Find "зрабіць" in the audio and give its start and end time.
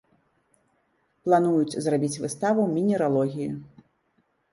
1.87-2.21